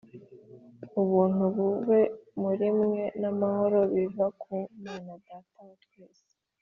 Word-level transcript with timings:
Ubuntu 1.01 1.43
bube 1.55 2.01
muri 2.41 2.67
mwe 2.79 3.03
n’amahoro 3.21 3.79
biva 3.93 4.25
ku 4.41 4.53
Mana 4.83 5.13
Data 5.27 5.59
wa 5.69 5.75
twese 5.83 6.25